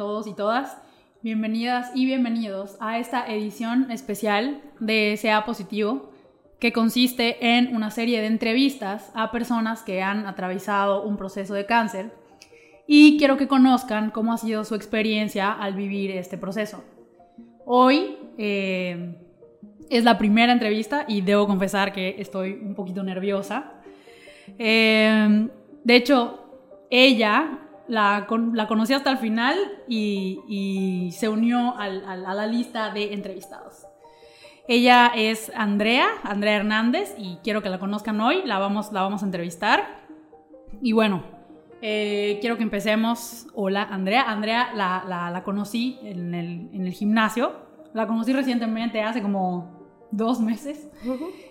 [0.00, 0.78] todos y todas.
[1.20, 6.10] Bienvenidas y bienvenidos a esta edición especial de Sea Positivo,
[6.58, 11.66] que consiste en una serie de entrevistas a personas que han atravesado un proceso de
[11.66, 12.14] cáncer
[12.86, 16.82] y quiero que conozcan cómo ha sido su experiencia al vivir este proceso.
[17.66, 19.16] Hoy eh,
[19.90, 23.74] es la primera entrevista y debo confesar que estoy un poquito nerviosa.
[24.58, 25.46] Eh,
[25.84, 29.56] de hecho, ella la, la, conocí hasta el final
[29.88, 33.86] y, se unió a la lista de entrevistados.
[34.68, 39.22] Ella es Andrea, Andrea Hernández, y quiero que la conozcan hoy, la vamos, la vamos
[39.22, 40.06] a entrevistar.
[40.80, 41.24] Y bueno,
[41.82, 43.48] eh, quiero que empecemos.
[43.54, 44.30] Hola, Andrea.
[44.30, 47.52] Andrea la, la, conocí en el, en el, gimnasio.
[47.94, 50.88] La conocí recientemente, hace como dos meses.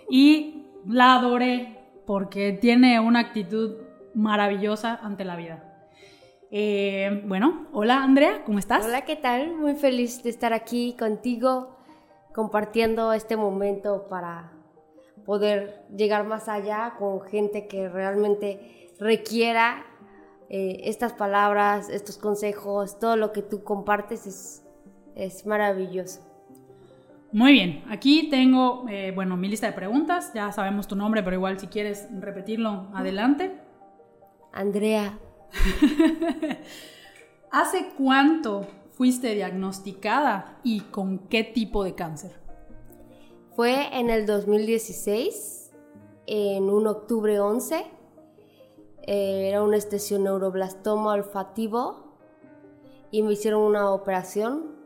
[0.08, 3.74] Y la adoré porque tiene una actitud
[4.14, 5.69] maravillosa ante la vida.
[6.52, 8.84] Eh, bueno, hola Andrea, ¿cómo estás?
[8.84, 9.54] Hola, ¿qué tal?
[9.54, 11.76] Muy feliz de estar aquí contigo,
[12.34, 14.52] compartiendo este momento para
[15.24, 19.86] poder llegar más allá con gente que realmente requiera
[20.48, 24.66] eh, estas palabras, estos consejos, todo lo que tú compartes es,
[25.14, 26.20] es maravilloso.
[27.30, 31.36] Muy bien, aquí tengo, eh, bueno, mi lista de preguntas, ya sabemos tu nombre, pero
[31.36, 33.52] igual si quieres repetirlo, adelante.
[34.52, 35.16] Andrea.
[37.50, 42.32] ¿Hace cuánto fuiste diagnosticada y con qué tipo de cáncer?
[43.54, 45.72] Fue en el 2016,
[46.26, 47.84] en un octubre 11
[49.02, 52.14] eh, era un estesioneuroblastoma olfativo
[53.10, 54.76] y me hicieron una operación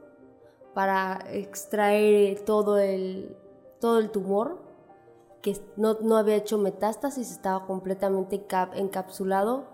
[0.73, 3.37] para extraer todo el,
[3.81, 4.63] todo el tumor
[5.43, 9.67] que no, no había hecho metástasis, estaba completamente encapsulado,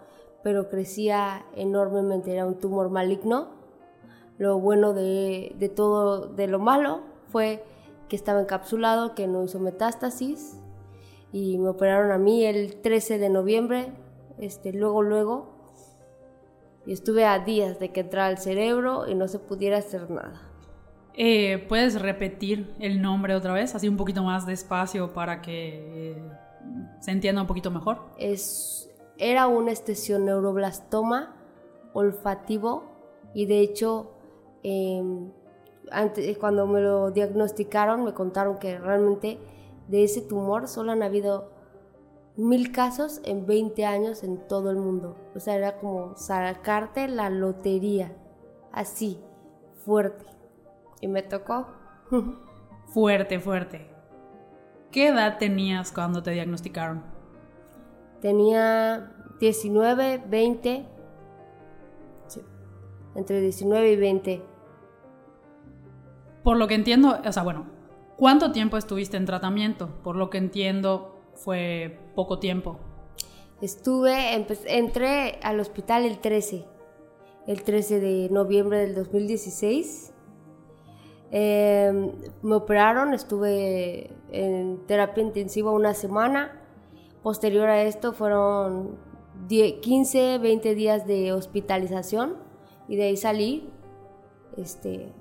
[0.42, 3.48] pero crecía enormemente, era un tumor maligno.
[4.38, 7.64] Lo bueno de, de todo, de lo malo, fue
[8.08, 10.58] que estaba encapsulado, que no hizo metástasis
[11.32, 13.92] y me operaron a mí el 13 de noviembre
[14.40, 15.50] este, luego, luego,
[16.86, 20.40] y estuve a días de que entrara al cerebro y no se pudiera hacer nada.
[21.14, 26.22] Eh, ¿Puedes repetir el nombre otra vez, así un poquito más despacio para que eh,
[27.00, 28.00] se entienda un poquito mejor?
[28.16, 28.89] Es,
[29.20, 31.36] era un estesioneuroblastoma
[31.92, 32.84] olfativo
[33.34, 34.10] y de hecho
[34.62, 35.30] em,
[35.90, 39.38] antes, cuando me lo diagnosticaron me contaron que realmente
[39.88, 41.50] de ese tumor solo han habido
[42.36, 45.16] mil casos en 20 años en todo el mundo.
[45.34, 48.12] O sea, era como sacarte la lotería,
[48.72, 49.20] así,
[49.84, 50.24] fuerte.
[51.00, 51.66] Y me tocó.
[52.86, 53.90] fuerte, fuerte.
[54.90, 57.02] ¿Qué edad tenías cuando te diagnosticaron?
[58.20, 60.86] Tenía 19, 20.
[63.14, 64.42] entre 19 y 20.
[66.44, 67.66] Por lo que entiendo, o sea, bueno,
[68.16, 69.88] ¿cuánto tiempo estuviste en tratamiento?
[70.02, 72.78] Por lo que entiendo, fue poco tiempo.
[73.60, 74.34] Estuve,
[74.66, 76.64] entré al hospital el 13,
[77.46, 80.14] el 13 de noviembre del 2016.
[81.30, 82.10] Em,
[82.42, 86.60] me operaron, estuve en terapia intensiva una semana.
[87.22, 88.98] Posterior a esto fueron
[89.48, 92.36] 15, 20 días de hospitalización
[92.88, 93.70] y de ahí salí.
[94.56, 95.12] Este,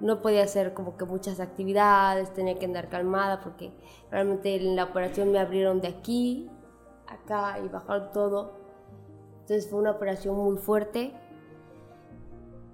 [0.00, 3.72] no podía hacer como que muchas actividades, tenía que andar calmada porque
[4.10, 6.50] realmente en la operación me abrieron de aquí,
[7.06, 8.52] acá y bajaron todo.
[9.40, 11.12] Entonces fue una operación muy fuerte.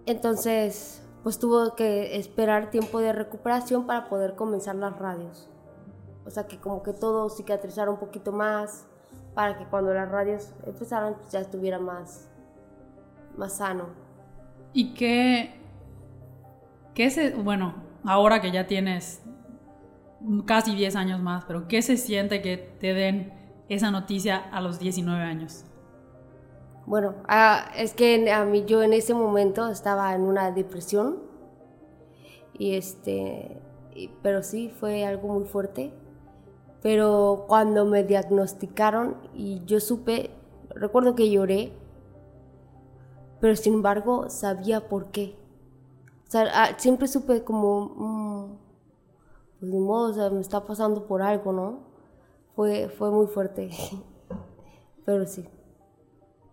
[0.07, 5.51] Entonces, pues tuvo que esperar tiempo de recuperación para poder comenzar las radios.
[6.29, 8.87] O sea que como que todo cicatrizara un poquito más
[9.35, 12.29] para que cuando las radios empezaran pues ya estuviera más,
[13.39, 13.87] más sano.
[14.75, 15.59] ¿Y qué,
[16.95, 17.75] ¿Qué se, bueno,
[18.05, 19.23] ahora que ya tienes
[20.45, 23.33] casi 10 años más, pero qué se siente que te den
[23.71, 25.65] esa noticia a los 19 años?
[26.85, 31.23] Bueno, ah, es que a mí yo en ese momento estaba en una depresión
[32.53, 33.63] y este,
[34.23, 35.95] pero sí fue algo muy fuerte.
[36.83, 40.31] Pero cuando me diagnosticaron y yo supe,
[40.71, 41.73] recuerdo que lloré,
[43.41, 45.37] pero sin embargo sabía por qué.
[46.27, 48.59] O sea, ah, siempre supe como, mm,
[49.61, 51.81] pues de modo, o sea, me está pasando por algo, ¿no?
[52.55, 53.71] Fue, fue muy fuerte,
[55.05, 55.49] pero sí.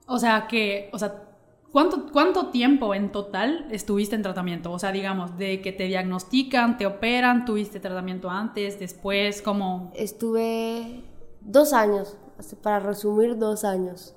[0.08, 1.35] O sea, que, o sea,
[1.76, 4.72] ¿cuánto, ¿cuánto tiempo en total estuviste en tratamiento?
[4.72, 9.92] O sea, digamos, de que te diagnostican, te operan, tuviste tratamiento antes, después, ¿cómo?
[9.94, 11.04] Estuve
[11.42, 12.18] dos años,
[12.64, 14.16] para resumir, dos años.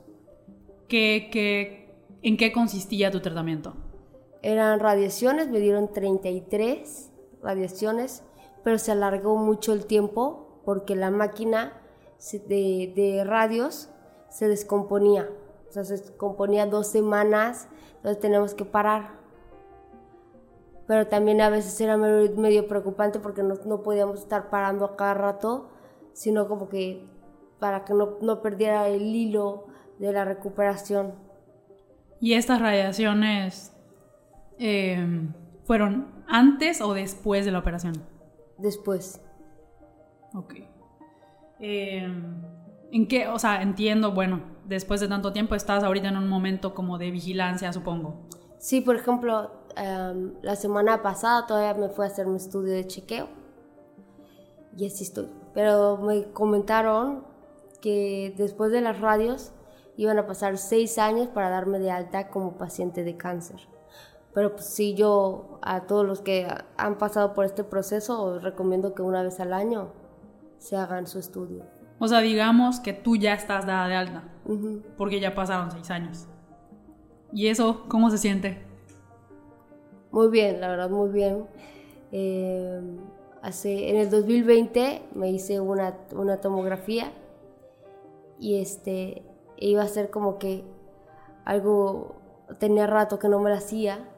[0.86, 3.74] ¿Qué, qué, ¿En qué consistía tu tratamiento?
[4.42, 7.10] eran radiaciones, me dieron 33
[7.42, 8.22] radiaciones,
[8.62, 11.72] pero se alargó mucho el tiempo porque la máquina
[12.46, 13.88] de, de radios
[14.30, 15.28] se descomponía.
[15.68, 19.18] O sea, se descomponía dos semanas, entonces tenemos que parar.
[20.86, 25.14] Pero también a veces era medio, preocupante porque no, no, podíamos estar parando a cada
[25.14, 25.68] rato,
[26.14, 27.06] sino como que
[27.58, 29.66] para que no, no perdiera el hilo
[29.98, 31.12] de la recuperación.
[32.20, 33.76] ¿Y estas radiaciones
[34.58, 35.28] eh,
[35.64, 37.94] fueron antes o después de la operación?
[38.56, 39.20] Después.
[40.34, 40.54] Ok.
[41.60, 42.08] Eh,
[42.90, 43.28] ¿En qué?
[43.28, 47.10] O sea, entiendo, bueno, después de tanto tiempo estás ahorita en un momento como de
[47.10, 48.28] vigilancia, supongo.
[48.58, 52.86] Sí, por ejemplo, em, la semana pasada todavía me fui a hacer mi estudio de
[52.86, 53.28] chequeo.
[54.76, 55.28] Y así estoy.
[55.54, 57.24] Pero me comentaron
[57.80, 59.52] que después de las radios
[59.96, 63.60] iban a pasar seis años para darme de alta como paciente de cáncer.
[64.34, 69.02] Pero pues sí, yo a todos los que han pasado por este proceso recomiendo que
[69.02, 69.92] una vez al año
[70.58, 71.64] se hagan su estudio.
[71.98, 74.22] O sea, digamos que tú ya estás dada de alta,
[74.96, 76.26] porque ya pasaron seis años.
[77.32, 78.62] ¿Y eso cómo se siente?
[80.10, 81.46] Muy bien, la verdad, muy bien.
[82.12, 82.80] Eh,
[83.42, 87.12] hace, en el 2020 me hice una, una tomografía
[88.38, 89.22] y este
[89.58, 90.64] iba a ser como que
[91.44, 92.16] algo,
[92.58, 94.08] tenía rato que no me lo hacía,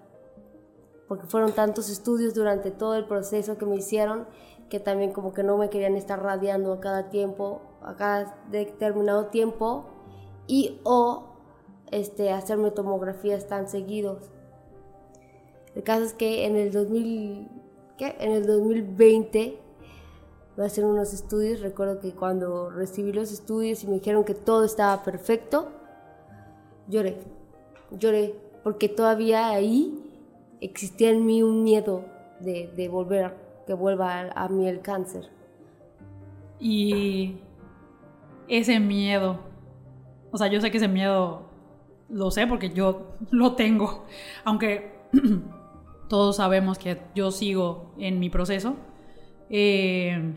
[1.08, 4.26] porque fueron tantos estudios durante todo el proceso que me hicieron
[4.68, 9.26] que también como que no me querían estar radiando a cada tiempo a cada determinado
[9.26, 9.86] tiempo
[10.50, 11.26] y o
[11.92, 14.18] este, hacerme tomografías tan seguidos.
[15.76, 17.48] El caso es que en el 2000,
[17.96, 18.16] ¿qué?
[18.18, 19.58] En el 2020
[20.56, 21.60] voy a hacer unos estudios.
[21.60, 25.68] Recuerdo que cuando recibí los estudios y me dijeron que todo estaba perfecto,
[26.88, 27.18] lloré.
[27.92, 30.04] Lloré porque todavía ahí
[30.60, 32.04] existía en mí un miedo
[32.40, 33.36] de, de volver,
[33.68, 35.30] que vuelva a, a mí el cáncer.
[36.58, 37.36] Y
[38.48, 39.49] ese miedo.
[40.30, 41.50] O sea, yo sé que ese miedo
[42.08, 44.06] lo sé porque yo lo tengo.
[44.44, 44.92] Aunque
[46.08, 48.76] todos sabemos que yo sigo en mi proceso.
[49.48, 50.34] Eh,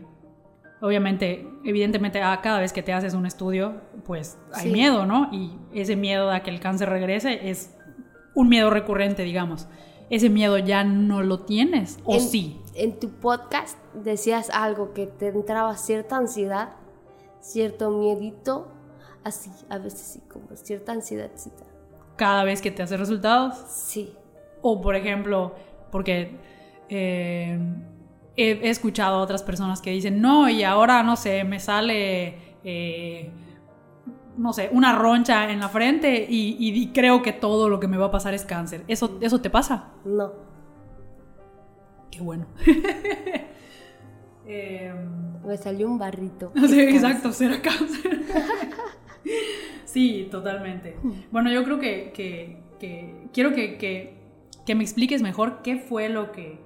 [0.80, 5.28] obviamente, evidentemente, a cada vez que te haces un estudio, pues hay miedo, ¿no?
[5.32, 7.76] Y ese miedo a que el cáncer regrese es
[8.34, 9.68] un miedo recurrente, digamos.
[10.10, 12.60] Ese miedo ya no lo tienes, ¿o sí?
[12.74, 16.74] En tu podcast decías algo que te entraba cierta ansiedad
[17.44, 18.68] cierto miedito,
[19.24, 21.30] así, a veces sí, como cierta ansiedad.
[22.16, 23.56] ¿Cada vez que te hace resultados?
[23.68, 24.14] Sí.
[24.62, 25.54] O por ejemplo,
[25.90, 26.36] porque
[26.88, 27.58] eh,
[28.36, 32.56] he, escuchado a otras personas que dicen, no, y ahora, no sé, me sale...
[32.62, 33.30] Eh,
[34.36, 38.06] no sé, una roncha en la frente y, creo que todo lo que me va
[38.06, 38.82] a pasar es cáncer.
[38.88, 39.92] ¿Eso, eso te pasa?
[40.04, 40.32] No.
[42.10, 42.46] Qué bueno.
[44.46, 46.52] Em, Me salió un barrito.
[46.68, 48.20] Sí, exacto, será cáncer.
[49.84, 50.96] sí, totalmente.
[51.30, 53.78] Bueno, yo creo que, que, quiero que,
[54.66, 56.58] que, me expliques mejor qué fue lo que,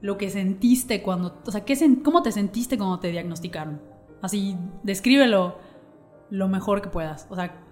[0.00, 3.80] lo que sentiste cuando, o sea, ¿qué, ¿cómo te sentiste cuando te diagnosticaron?
[4.22, 5.58] Así, descríbelo
[6.30, 7.26] lo mejor que puedas.
[7.30, 7.64] O sea,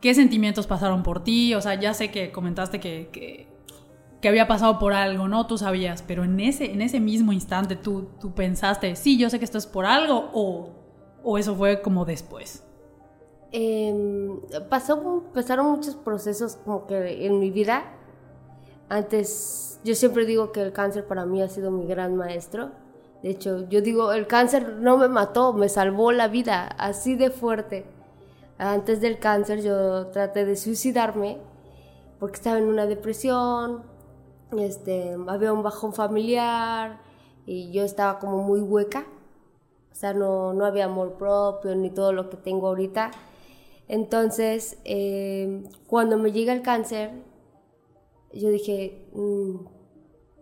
[0.00, 1.54] ¿qué sentimientos pasaron por ti?
[1.54, 3.48] O sea, ya sé que comentaste que
[4.20, 5.46] que había pasado por algo, ¿no?
[5.46, 9.38] Tú sabías, pero en ese, en ese mismo instante tú, tú pensaste, sí, yo sé
[9.38, 10.70] que esto es por algo, o,
[11.22, 12.64] o eso fue como después.
[13.52, 17.84] Eh, pasaron muchos procesos como que en mi vida.
[18.88, 22.70] Antes, yo siempre digo que el cáncer para mí ha sido mi gran maestro.
[23.22, 27.30] De hecho, yo digo, el cáncer no me mató, me salvó la vida, así de
[27.30, 27.84] fuerte.
[28.58, 31.38] Antes del cáncer yo traté de suicidarme
[32.18, 33.84] porque estaba en una depresión,
[34.56, 37.00] este, había un bajón familiar
[37.46, 39.06] y yo estaba como muy hueca,
[39.92, 43.10] o sea, no, no había amor propio ni todo lo que tengo ahorita.
[43.88, 47.10] Entonces, eh, cuando me llega el cáncer,
[48.32, 49.66] yo dije, mm,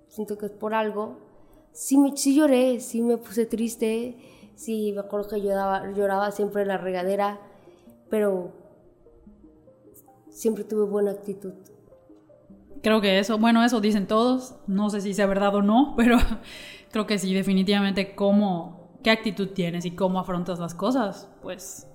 [0.08, 1.18] siento que es por algo.
[1.72, 4.16] Sí, me, sí lloré, sí me puse triste,
[4.56, 7.38] sí me acuerdo que lloraba, lloraba siempre en la regadera,
[8.10, 8.52] pero
[10.30, 11.52] siempre tuve buena actitud.
[12.82, 16.18] Creo que eso, bueno, eso dicen todos, no sé si sea verdad o no, pero
[16.90, 21.86] creo que sí, definitivamente cómo, qué actitud tienes y cómo afrontas las cosas, pues,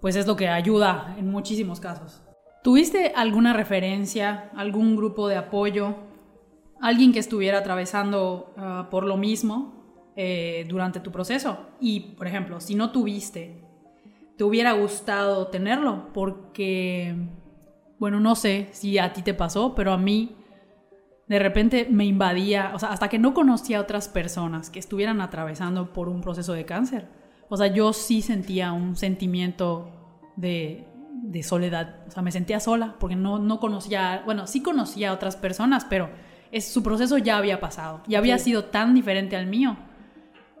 [0.00, 2.22] pues es lo que ayuda en muchísimos casos.
[2.62, 5.94] ¿Tuviste alguna referencia, algún grupo de apoyo,
[6.80, 11.58] alguien que estuviera atravesando ah, por lo mismo eh, durante tu proceso?
[11.80, 13.62] Y, por ejemplo, si no tuviste,
[14.36, 16.12] ¿te hubiera gustado tenerlo?
[16.12, 17.14] Porque
[17.98, 20.36] bueno, no sé si a ti te pasó, pero a mí
[21.28, 25.20] de repente me invadía, o sea, hasta que no conocía a otras personas que estuvieran
[25.20, 27.08] atravesando por un proceso de cáncer.
[27.48, 29.90] O sea, yo sí sentía un sentimiento
[30.36, 30.86] de,
[31.22, 35.12] de soledad, o sea, me sentía sola porque no, no conocía, bueno, sí conocía a
[35.12, 36.10] otras personas, pero
[36.52, 39.76] es, su proceso ya había pasado y había sido tan diferente al mío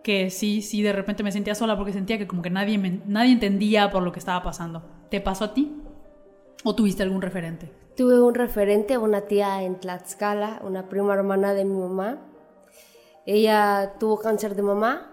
[0.02, 3.32] que sí, sí, de repente me sentía sola porque sentía que como que nadie, nadie
[3.32, 4.84] entendía por lo que estaba pasando.
[5.10, 5.82] ¿Te pasó a ti?
[6.62, 7.72] ¿O tuviste algún referente?
[7.96, 12.18] Tuve un referente, una tía en Tlaxcala, una prima hermana de mi mamá.
[13.24, 15.10] Ella tuvo cáncer de mamá,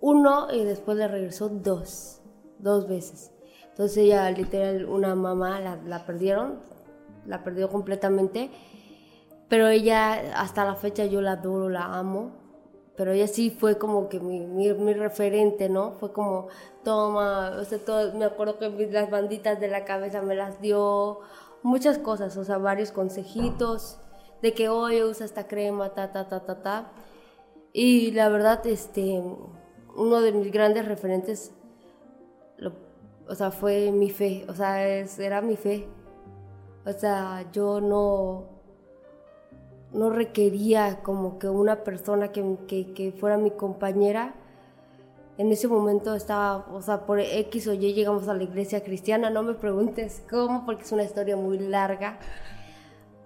[0.00, 2.22] uno y después le regresó dos,
[2.58, 3.32] dos veces.
[3.68, 6.60] Entonces ella literal, una mamá la, la perdieron,
[7.26, 8.50] la perdió completamente,
[9.48, 12.32] pero ella hasta la fecha yo la adoro, la amo,
[12.96, 15.92] pero ella sí fue como que mi, mi, referente, ¿no?
[15.92, 16.48] Fue como,
[16.82, 21.20] toma, o sea, todo, me acuerdo que las banditas de la cabeza me las dio,
[21.62, 23.98] muchas cosas, o sea, varios consejitos
[24.42, 26.92] de que hoy usa esta crema, ta, ta, ta, ta, ta.
[27.72, 29.22] Y la verdad, este,
[29.96, 31.52] uno de mis grandes referentes
[33.28, 35.86] o sea, fue mi fe, o sea, era mi fe.
[36.84, 38.44] O sea, yo no,
[39.92, 44.34] no requería como que una persona que, que, fuera mi compañera.
[45.38, 49.28] En ese momento estaba, o sea, por X o Y llegamos a la iglesia cristiana,
[49.28, 52.18] no me preguntes cómo, porque es una historia muy larga.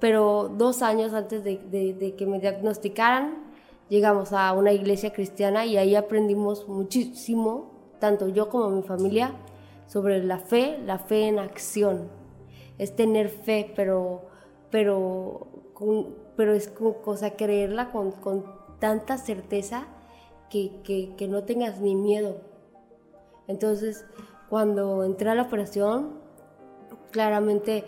[0.01, 3.50] Pero dos años antes de que me diagnosticaran,
[3.91, 9.35] llegamos a una iglesia cristiana y ahí aprendimos muchísimo, tanto yo como mi familia,
[9.87, 12.09] sobre la fe, la fe en acción.
[12.79, 14.29] Es tener fe, pero,
[14.71, 15.49] pero,
[16.37, 18.47] pero es cosa creerla con, con
[18.79, 19.89] tanta certeza
[20.49, 22.37] que, que, que, no tengas ni miedo.
[23.49, 24.07] Entonces,
[24.49, 26.21] cuando entré a la operación,
[27.11, 27.85] claramente,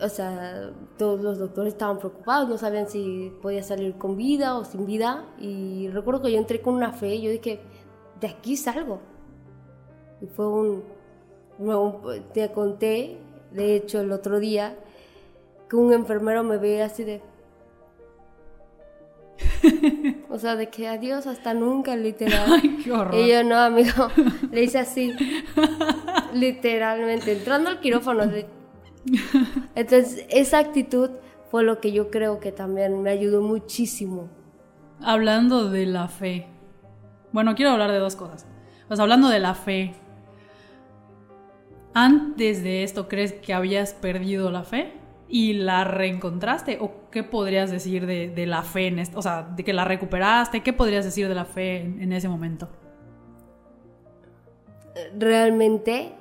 [0.00, 4.64] o sea, todos los doctores estaban preocupados, no sabían si podía salir con vida o
[4.64, 5.24] sin vida.
[5.38, 7.60] Y recuerdo que yo entré con una fe, yo dije,
[8.20, 9.00] de aquí salgo.
[10.20, 10.82] Y fue un,
[12.32, 13.18] te conté,
[13.52, 14.76] de hecho, el otro día,
[15.68, 17.22] que un enfermero me ve así de...
[20.30, 22.60] o sea, de que adiós hasta nunca, literal.
[22.62, 23.14] Ay, qué horror.
[23.14, 24.08] Y yo, no, amigo,
[24.50, 25.12] le hice así,
[26.32, 28.24] literalmente, entrando al quirófano.
[29.74, 31.10] Entonces, esa actitud
[31.50, 34.28] fue lo que yo creo que también me ayudó muchísimo.
[35.00, 36.46] Hablando de la fe.
[37.32, 38.46] Bueno, quiero hablar de dos cosas.
[38.88, 39.94] Pues hablando de la fe,
[41.94, 44.92] antes de esto crees que habías perdido la fe
[45.28, 46.78] y la reencontraste?
[46.80, 49.18] ¿O qué podrías decir de, la fe en esto?
[49.18, 52.68] O sea, de que la recuperaste, ¿qué podrías decir de la fe en, ese momento?
[55.18, 56.12] Realmente,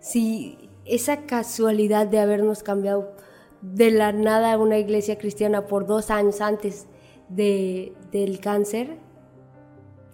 [0.00, 3.12] si esa casualidad de habernos cambiado
[3.60, 6.86] de la nada a una iglesia cristiana por dos años antes
[7.28, 8.98] de, del cáncer,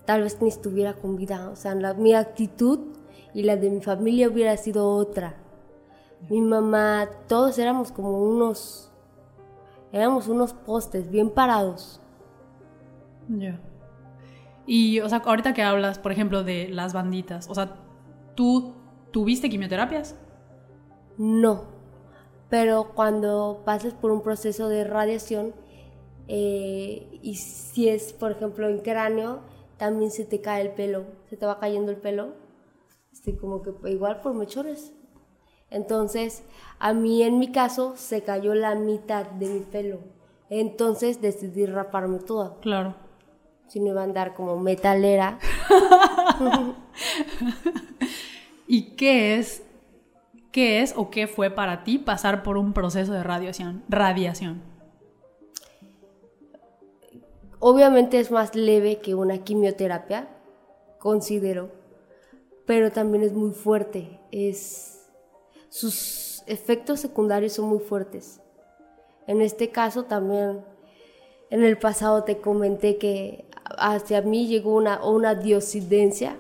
[0.05, 1.51] tal vez ni estuviera con vida.
[1.51, 2.81] O sea, mi actitud
[3.33, 5.37] y la de mi familia hubiera sido otra.
[6.29, 8.91] Mi mamá, todos éramos como unos,
[9.93, 12.01] éramos unos postes bien parados.
[13.29, 13.61] Ya.
[14.67, 17.77] Y, o sea, ahorita que hablas, por ejemplo, de las banditas, o sea,
[18.35, 18.73] ¿tú
[19.11, 20.17] tuviste quimioterapias?
[21.19, 21.65] No,
[22.51, 25.55] pero cuando pasas por un proceso de radiación,
[26.29, 29.41] eh, y si es, por ejemplo, en cráneo,
[29.77, 32.45] también se te cae el pelo, se te va cayendo el pelo
[33.15, 34.93] este, como que igual por mechones.
[35.71, 36.43] Entonces,
[36.79, 40.01] a mí en mi caso se cayó la mitad de mi pelo.
[40.51, 42.59] Entonces decidí raparme toda.
[42.61, 42.95] Claro.
[43.69, 45.39] Si no iba a andar como metalera.
[48.67, 49.63] ¿Y qué es,
[50.55, 53.83] qué es o qué fue para ti pasar por un proceso de radiación?
[53.89, 54.63] Radiación.
[57.59, 60.29] Obviamente es más leve que una quimioterapia,
[61.01, 61.85] considero
[62.67, 64.21] pero también es muy fuerte.
[64.31, 65.11] Es,
[65.69, 68.41] sus efectos secundarios son muy fuertes.
[69.27, 70.65] En este caso también,
[71.51, 73.47] en el pasado te comenté que
[73.79, 76.37] hacia mí llegó una, una diosidencia,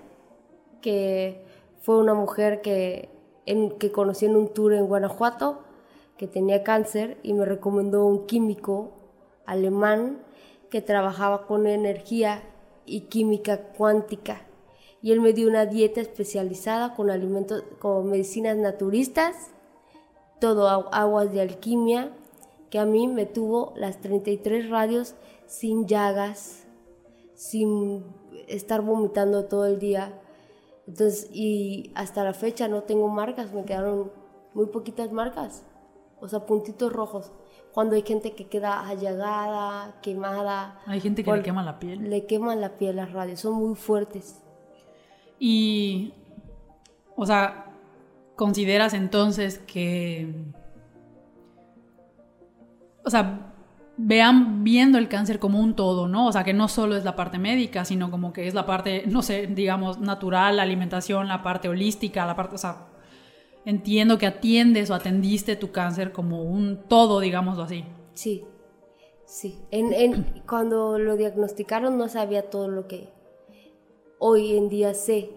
[0.80, 1.44] que
[1.80, 3.10] fue una mujer que,
[3.46, 5.60] en, que conocí en un tour en Guanajuato,
[6.16, 8.92] que tenía cáncer y me recomendó un químico
[9.46, 10.22] alemán
[10.70, 12.42] que trabajaba con energía
[12.86, 14.42] y química cuántica
[15.04, 19.36] y él me dio una dieta especializada con alimentos, con medicinas naturistas,
[20.40, 22.10] todo aguas de alquimia,
[22.70, 25.14] que a mí me tuvo las 33 radios
[25.46, 26.64] sin llagas,
[27.34, 28.02] sin
[28.48, 30.22] estar vomitando todo el día.
[30.86, 34.12] Entonces, y hasta la fecha no tengo marcas, me quedaron
[34.52, 35.64] muy poquitas marcas.
[36.20, 37.32] o sea, puntitos rojos.
[37.72, 40.80] Cuando hay gente que queda allagada, quemada.
[40.86, 42.08] Hay gente que le quema la piel.
[42.08, 44.42] Le queman la piel las radios, son muy fuertes.
[45.38, 46.14] Y,
[47.16, 47.74] o sea,
[48.36, 50.32] ¿consideras entonces que,
[53.04, 53.53] o sea,
[53.96, 56.26] vean viendo el cáncer como un todo, ¿no?
[56.26, 59.04] O sea, que no solo es la parte médica, sino como que es la parte,
[59.06, 62.88] no sé, digamos, natural, la alimentación, la parte holística, la parte, o sea,
[63.64, 67.84] entiendo que atiendes o atendiste tu cáncer como un todo, digámoslo así.
[68.14, 68.44] Sí,
[69.26, 69.60] sí.
[69.70, 73.08] En, cuando lo diagnosticaron no sabía todo lo que
[74.18, 75.30] hoy en día sé,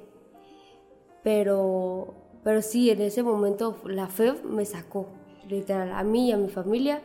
[1.24, 5.10] pero, pero sí, en ese momento la fe me sacó,
[5.48, 7.02] literal, a mí y a mi familia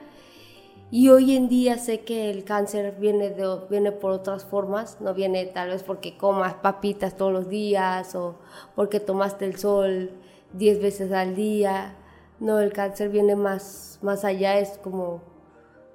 [0.94, 5.14] y hoy en día sé que el cáncer viene, de, viene por otras formas, no
[5.14, 8.36] viene tal vez porque comas papitas todos los días o
[8.74, 10.10] porque tomaste el sol
[10.52, 11.96] 10 veces al día.
[12.40, 15.22] No, el cáncer viene más, más allá, es como,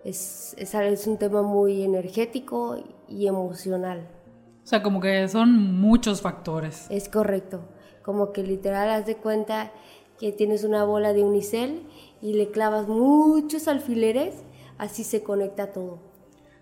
[0.03, 2.77] es, es, es un tema muy energético
[3.07, 4.09] y emocional.
[4.63, 6.87] O sea, como que son muchos factores.
[6.89, 7.61] Es correcto,
[8.01, 9.71] como que literal haz de cuenta
[10.19, 11.83] que tienes una bola de unicel
[12.19, 14.33] y le clavas muchos alfileres
[14.77, 15.99] así se conecta todo.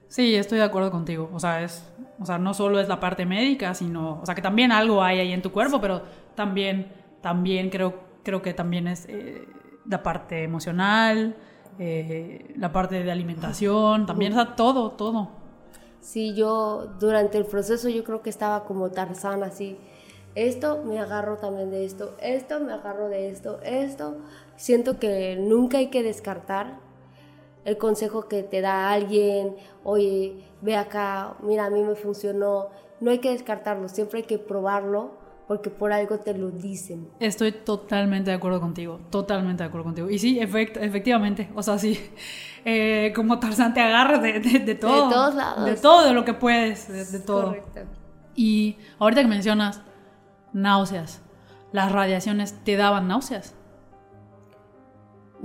[0.07, 1.29] Sí, estoy de acuerdo contigo.
[1.34, 1.84] O sea, es,
[2.19, 5.19] o sea, no solo es la parte médica, sino, o sea, que también algo hay
[5.19, 6.01] ahí en tu cuerpo, pero
[6.36, 6.91] también,
[7.22, 9.48] también creo, creo que también es eh,
[9.86, 11.36] la parte emocional,
[11.79, 15.29] eh, la parte de alimentación, también, o sea, todo, todo.
[16.00, 19.77] Sí, yo durante el proceso yo creo que estaba como Tarzán así.
[20.36, 24.17] Esto me agarro también de esto, esto me agarro de esto, esto.
[24.55, 26.85] Siento que nunca hay que descartar
[27.65, 32.69] el consejo que te da alguien, oye, ve acá, mira, a mí me funcionó.
[33.01, 37.10] No hay que descartarlo, siempre hay que probarlo porque por algo te lo dicen.
[37.19, 40.10] Estoy totalmente de acuerdo contigo, totalmente de acuerdo contigo.
[40.10, 41.99] Y sí, efectivamente, o sea, sí,
[42.65, 45.08] eh, como Tarzán te agarras de, de, todo.
[45.08, 45.65] De todos lados.
[45.65, 47.47] De todo, de lo que puedes, de, todo.
[47.47, 47.82] Correcto.
[48.36, 49.82] Y ahorita que mencionas
[50.54, 51.21] náuseas,
[51.71, 53.56] las radiaciones te daban náuseas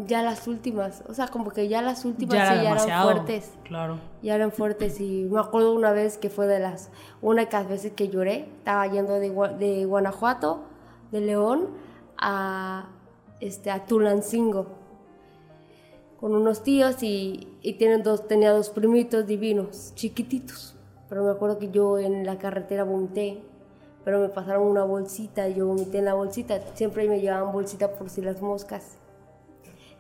[0.07, 3.53] ya las últimas, o sea, como que ya las últimas ya, sí, ya eran fuertes.
[3.65, 3.99] Claro.
[4.23, 6.91] Ya eran fuertes y me acuerdo una vez que fue de las
[7.23, 10.65] únicas veces que lloré, estaba yendo de, de Guanajuato,
[11.11, 11.69] de León,
[12.19, 12.89] a,
[13.41, 14.81] este, a Tulancingo
[16.21, 20.77] con unos tíos y, y tienen dos, tenía dos primitos divinos, chiquititos.
[21.09, 23.43] Pero me acuerdo que yo en la carretera vomité,
[24.05, 28.11] pero me pasaron una bolsita, yo vomité en la bolsita, siempre me llevaban bolsita por
[28.11, 28.99] si las moscas.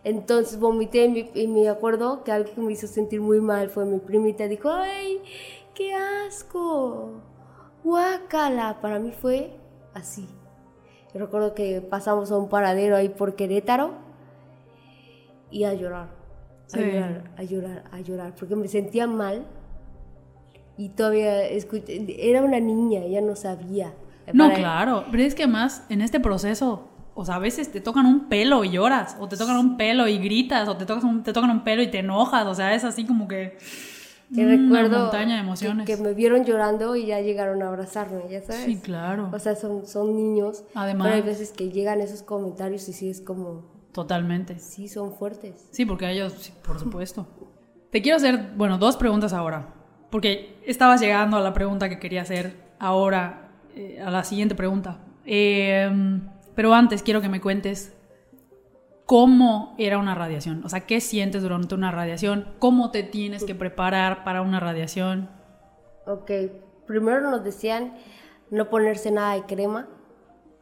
[0.02, 3.98] Entonces vomité y me acuerdo que algo que me hizo sentir muy mal fue mi
[3.98, 5.20] primita dijo, ¡ay,
[5.74, 7.20] qué asco!
[7.84, 8.80] ¡Guácala!
[8.80, 9.52] Para mí fue
[9.94, 10.26] así.
[11.12, 13.94] Yo recuerdo que pasamos a un paradero ahí por Querétaro
[15.50, 16.08] y a llorar,
[16.72, 19.44] a llorar, a llorar, a llorar, porque me sentía mal
[20.76, 23.92] y todavía era una niña, ella no sabía.
[24.32, 28.06] No, claro, pero es que más en este proceso o sea, a veces te tocan
[28.06, 31.22] un pelo y lloras, o te tocan un pelo y gritas, o te tocan un,
[31.22, 33.58] te tocan un pelo y te enojas, o sea, es así como que...
[34.32, 35.86] Que recuerdo montaña de emociones.
[35.86, 38.64] Que, me vieron llorando y ya llegaron a abrazarme, ya sabes.
[38.64, 39.28] Sí, claro.
[39.32, 40.62] O sea, son, son niños.
[40.72, 41.08] Además.
[41.08, 43.64] Pero hay veces que llegan esos comentarios y sí es como...
[43.90, 44.60] Totalmente.
[44.60, 45.66] Sí, son fuertes.
[45.72, 47.26] Sí, porque ellos, por supuesto.
[47.90, 49.74] Te quiero hacer, bueno, dos preguntas ahora.
[50.10, 54.98] Porque estabas llegando a la pregunta que quería hacer ahora, eh, a la siguiente pregunta.
[55.24, 55.90] Eh,
[56.54, 57.94] pero antes quiero que me cuentes
[59.10, 60.64] cómo era una radiación.
[60.64, 65.28] O sea, qué sientes durante una radiación, cómo te tienes que preparar para una radiación.
[66.06, 66.30] Ok,
[66.86, 67.94] primero nos decían
[68.50, 69.88] no ponerse nada de crema.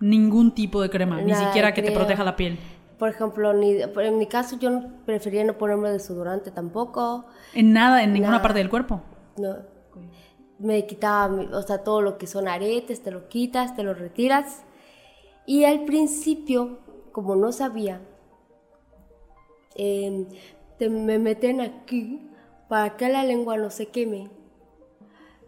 [0.01, 2.59] Ningún tipo de crema, ni siquiera que te proteja la piel.
[2.99, 7.27] Por ejemplo, ni, en mi caso yo prefería no ponerme desodorante tampoco.
[7.53, 9.03] ¿En nada, en ninguna parte del cuerpo?
[9.37, 9.57] No.
[10.59, 14.65] Me quitaba, o sea, todo lo que son aretes, te lo quitas, te lo retiras
[15.49, 16.79] y al principio,
[17.11, 18.03] como no sabía,
[19.77, 20.27] em,
[20.79, 22.21] me meten aquí
[22.69, 24.31] para que la lengua no se queme.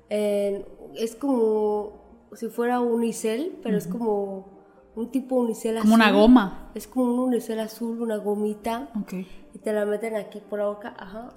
[0.09, 4.49] es como si fuera un unicel, pero es como
[4.97, 5.91] un tipo unicel azul.
[5.91, 6.71] Como una goma.
[6.75, 8.89] Es como un unicel azul, una gomita.
[9.55, 11.35] Y te la meten aquí por la boca, ajá.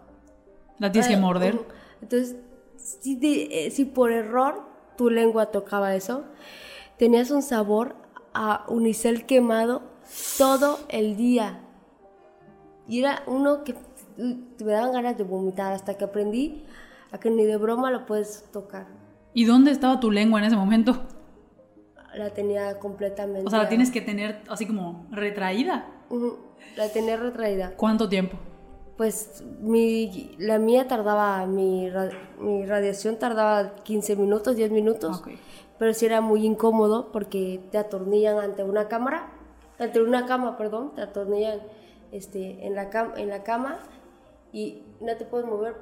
[0.79, 1.59] La tienes que morder.
[2.01, 2.37] Entonces,
[2.77, 4.63] si, eh, si por error
[4.95, 6.23] tu lengua tocaba eso,
[6.97, 8.02] tenías un sabor
[8.33, 9.83] a unicel quemado
[10.37, 11.59] todo el día.
[12.87, 13.75] Y era uno que
[14.17, 16.65] me daban ganas de vomitar hasta que aprendí
[17.11, 18.87] a que ni de broma lo puedes tocar.
[19.33, 21.07] ¿Y dónde estaba tu lengua en ese momento?
[22.15, 23.47] la tenía completamente.
[23.47, 25.87] O sea, la tienes que tener así como retraída.
[26.75, 27.73] La tenía retraída.
[27.75, 28.37] ¿Cuánto tiempo?
[28.97, 31.89] Pues mi, la mía tardaba, mi,
[32.39, 35.19] mi radiación tardaba 15 minutos, 10 minutos.
[35.19, 35.29] Ok.
[35.79, 39.31] Pero sí era muy incómodo porque te atornillan ante una cámara,
[39.79, 41.59] ante una cama, perdón, te atornillan
[42.11, 43.79] este, en, la cam- en la cama
[44.51, 45.75] y no te puedes mover,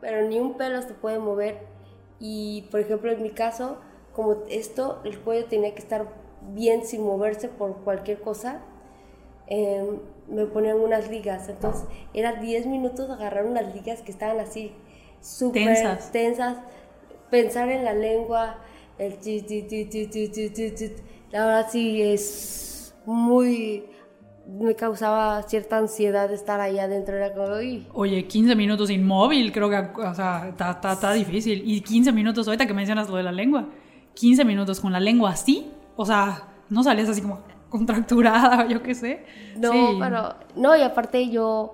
[0.00, 1.58] pero ni un pelo se puede mover.
[2.18, 3.76] Y por ejemplo, en mi caso,
[4.14, 6.06] como esto, el cuello tenía que estar
[6.54, 8.60] bien sin moverse por cualquier cosa,
[9.46, 9.84] eh,
[10.28, 11.48] me ponían unas ligas.
[11.48, 14.72] Entonces, era 10 minutos agarrar unas ligas que estaban así,
[15.20, 16.12] súper Tensas.
[16.12, 16.56] tensas,
[17.30, 18.56] pensar en la lengua,
[19.06, 20.92] el chi, chi, chi.
[21.30, 23.84] La verdad sí es muy...
[24.46, 27.16] Me causaba cierta ansiedad estar ahí adentro.
[27.16, 31.62] Era como, uy, Oye, 15 minutos inmóvil, creo que, o sea, está, está- está difícil.
[31.64, 33.68] Y 15 minutos, ahorita que mencionas lo de la lengua,
[34.14, 38.82] 15 minutos con la lengua así, o sea, no salías así como contracturada o yo
[38.82, 39.24] qué sé.
[39.56, 39.96] No, Sí.
[40.00, 40.34] pero.
[40.56, 41.72] No, y aparte yo.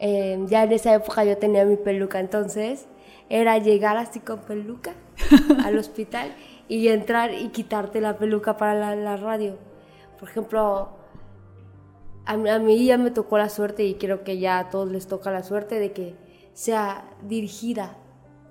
[0.00, 2.86] eh, ya en esa época yo tenía mi peluca, entonces
[3.30, 4.92] era llegar así con peluca
[5.64, 6.34] al hospital
[6.68, 9.56] y entrar y quitarte la peluca para la, la radio.
[10.20, 10.90] Por ejemplo,
[12.26, 15.06] a a mí ya me tocó la suerte y creo que ya a todos les
[15.06, 16.14] toca la suerte de que
[16.52, 17.96] sea dirigida.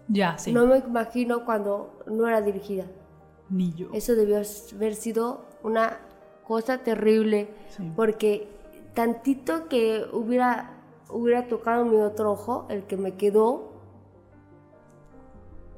[0.08, 0.52] Ya, sí.
[0.54, 2.86] No me imagino cuando no era dirigida.
[3.50, 3.88] Ni yo.
[3.94, 4.38] Eso debió
[4.76, 6.00] haber sido una
[6.44, 7.92] cosa terrible, Sí.
[7.96, 8.48] porque
[8.94, 10.72] tantito que hubiera,
[11.10, 13.77] hubiera tocado mi otro ojo, el que me quedó,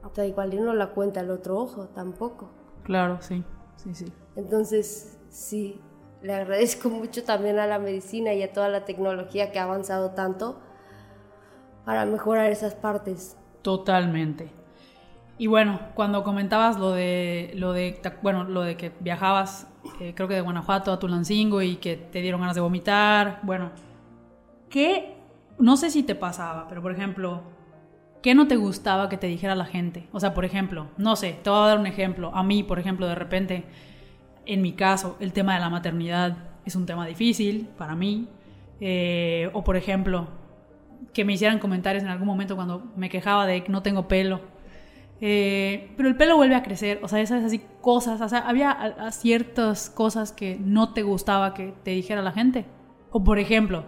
[0.04, 2.50] o sea, igual y no la cuenta el otro ojo tampoco.
[2.84, 3.44] Claro, sí.
[3.76, 4.06] Sí, sí.
[4.36, 5.80] Entonces, sí,
[6.22, 10.12] le agradezco mucho también a la medicina y a toda la tecnología que ha avanzado
[10.12, 10.60] tanto
[11.86, 13.38] para mejorar esas partes.
[13.62, 14.52] Totalmente.
[15.38, 19.68] Y bueno, cuando comentabas lo de, lo de, bueno, lo de que viajabas,
[20.02, 23.72] eh, creo que de Guanajuato a Tulancingo y que te dieron ganas de vomitar, bueno,
[24.70, 25.16] ¿qué,
[25.58, 27.42] no sé si te pasaba, pero por ejemplo,
[28.22, 30.08] ¿qué no te gustaba que te dijera la gente?
[30.12, 32.32] O sea, por ejemplo, no sé, te voy a dar un ejemplo.
[32.34, 33.64] A mí, por ejemplo, de repente,
[34.46, 38.28] en mi caso, el tema de la maternidad es un tema difícil para mí.
[38.82, 40.28] Eh, o por ejemplo,
[41.14, 44.42] que me hicieran comentarios en algún momento cuando me quejaba de que no tengo pelo.
[45.22, 48.72] Eh, pero el pelo vuelve a crecer, o sea, esas así cosas, o sea, había
[48.72, 52.66] a- ciertas cosas que no te gustaba que te dijera la gente.
[53.12, 53.84] O por ejemplo,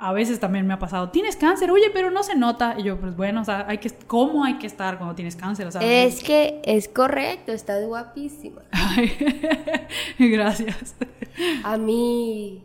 [0.00, 2.76] a veces también me ha pasado, tienes cáncer, oye, pero no se nota.
[2.78, 5.66] Y yo, pues bueno, o sea, hay que, ¿cómo hay que estar cuando tienes cáncer?
[5.66, 8.62] O sea, Es que es correcto, estás guapísima.
[8.70, 9.10] Ay,
[10.18, 10.94] gracias.
[11.64, 12.64] A mí,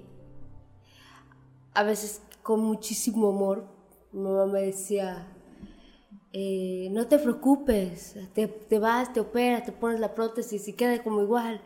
[1.74, 3.67] a veces con muchísimo amor,
[4.12, 5.28] mi mamá me decía,
[6.34, 11.02] eh, no te preocupes, te, te vas, te operas, te pones la prótesis y queda
[11.02, 11.62] como igual.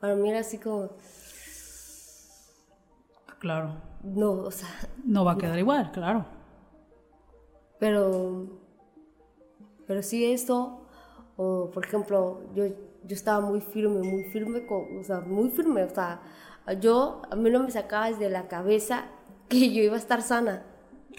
[0.00, 0.90] Para mí era así como,
[3.38, 3.70] Claro,
[4.02, 4.68] no, o sea,
[5.14, 6.24] no va a quedar igual, claro.
[7.78, 8.46] pero,
[9.86, 10.80] pero sí eso,
[11.36, 15.84] o por ejemplo, yo, yo estaba muy firme, muy firme, con, o sea, muy firme,
[15.84, 16.20] o sea,
[16.80, 19.06] yo, a mí no me sacaba desde la cabeza
[19.48, 20.64] que yo iba a estar sana.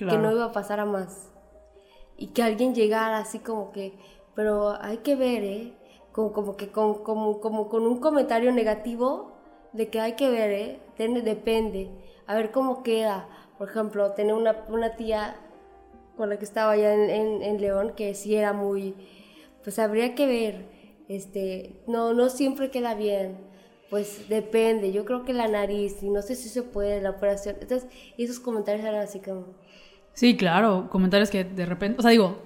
[0.08, 0.20] que Claro.
[0.20, 1.32] no iba a pasar a más.
[2.18, 3.94] Y que alguien llegara así como que,
[4.36, 5.74] pero hay que ver, ¿eh?
[6.14, 9.34] Como, como que con, como, como con un comentario negativo
[9.74, 10.82] de que hay que ver, ¿eh?
[10.98, 11.90] Ten- depende,
[12.30, 13.28] a ver cómo queda.
[13.58, 15.36] Por ejemplo, tener una, una tía
[16.16, 18.94] con la que estaba allá en, en, en León que sí era muy,
[19.64, 20.66] pues habría que ver,
[21.08, 23.50] este, no, no siempre queda bien.
[23.90, 27.56] Pues depende, yo creo que la nariz, y no sé si se puede la operación.
[27.60, 27.90] Entonces,
[28.20, 29.48] esos comentarios eran así como,
[30.14, 32.44] Sí, claro, comentarios que de repente, o sea, digo,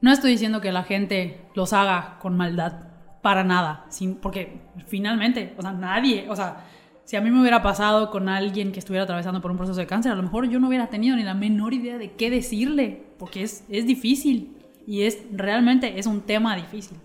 [0.00, 2.88] no estoy diciendo que la gente los haga con maldad,
[3.22, 6.64] para nada, sin, porque finalmente, o sea, nadie, o sea,
[7.04, 9.86] si a mí me hubiera pasado con alguien que estuviera atravesando por un proceso de
[9.86, 13.02] cáncer, a lo mejor yo no hubiera tenido ni la menor idea de qué decirle,
[13.18, 16.96] porque es, es difícil y es realmente es un tema difícil.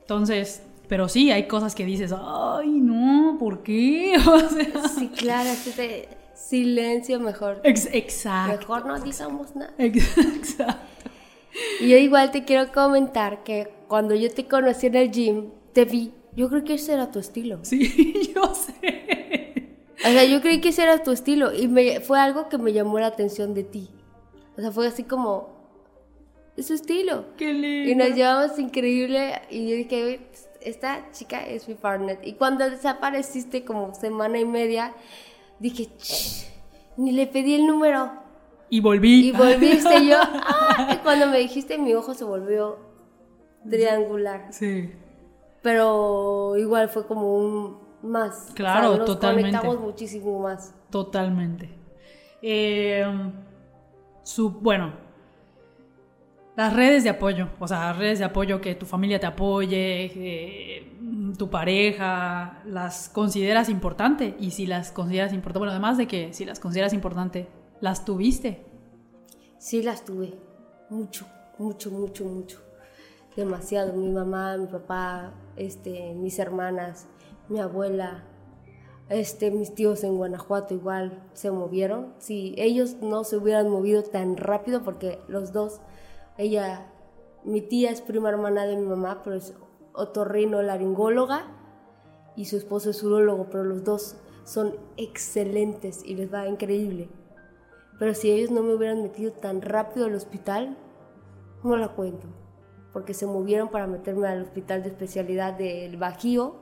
[0.00, 4.14] Entonces, pero sí, hay cosas que dices, ay, no, ¿por qué?
[4.26, 7.60] O sea, Sí, claro, de silencio mejor.
[7.64, 8.58] ex- exacto.
[8.58, 9.72] Mejor no digamos nada.
[9.78, 10.80] ex- Exacto.
[11.80, 15.84] Y yo igual te quiero comentar que cuando yo te conocí en el gym, te
[15.84, 17.58] vi, yo creo que ese era tu estilo.
[17.62, 19.76] Sí, yo sé.
[20.04, 22.72] O sea, yo creí que ese era tu estilo y me, fue algo que me
[22.72, 23.88] llamó la atención de ti.
[24.56, 25.50] O sea, fue así como,
[26.56, 27.26] es su estilo.
[27.36, 27.52] Qué Y
[27.86, 28.04] lindo.
[28.06, 30.20] nos llevamos increíble y yo dije, "Uy,
[30.60, 32.18] esta chica es mi partner.
[32.22, 34.92] Y cuando desapareciste como semana y media,
[35.60, 36.46] dije, "Ch,
[36.96, 38.12] ni le pedí el número.
[38.68, 39.28] Y volví.
[39.28, 40.90] Y volviste y yo, ¡ah!
[40.94, 42.78] Y cuando me dijiste, mi ojo se volvió
[43.68, 44.48] triangular.
[44.50, 44.90] Sí.
[45.62, 48.50] Pero igual fue como un más.
[48.54, 49.50] Claro, o sea, nos totalmente.
[49.50, 50.74] conectamos muchísimo más.
[50.90, 51.70] Totalmente.
[52.42, 53.04] Eh,
[54.22, 54.92] su, bueno,
[56.56, 60.92] las redes de apoyo, o sea, redes de apoyo que tu familia te apoye, eh,
[61.38, 64.36] tu pareja, ¿las consideras importante?
[64.38, 67.48] Y si las consideras importante, bueno, además de que si las consideras importante,
[67.80, 68.66] ¿las tuviste?
[69.58, 70.34] Sí las tuve,
[70.90, 71.26] mucho,
[71.58, 72.60] mucho, mucho, mucho.
[73.36, 73.94] Demasiado.
[73.94, 77.06] Mi mamá, mi papá, este, mis hermanas,
[77.48, 78.24] mi abuela,
[79.08, 82.12] este, mis tíos en Guanajuato igual se movieron.
[82.18, 85.80] Si ellos no se hubieran movido tan rápido, porque los dos,
[86.36, 86.86] ella,
[87.44, 89.54] mi tía es prima hermana de mi mamá, pero es
[89.94, 91.46] otorrino laringóloga
[92.36, 97.08] y su esposo es urólogo, pero los dos son excelentes y les va increíble.
[97.98, 100.76] Pero si ellos no me hubieran metido tan rápido al hospital,
[101.62, 102.26] no la cuento.
[102.92, 106.56] Porque se movieron para meterme al hospital de especialidad del Bajío.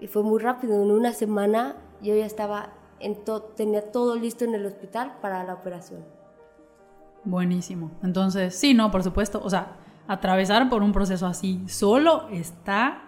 [0.00, 0.82] Y fue muy rápido.
[0.82, 5.44] En una semana yo ya estaba, en to tenía todo listo en el hospital para
[5.44, 6.04] la operación.
[7.24, 7.90] Buenísimo.
[8.02, 9.40] Entonces, sí, no, por supuesto.
[9.42, 13.02] O sea, atravesar por un proceso así solo está,